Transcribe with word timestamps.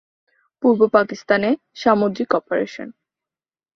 পূর্ব 0.63 0.81
পাকিস্তানে 0.87 1.49
সামুদ্রিক 1.75 2.29
অপারেশন। 2.35 2.87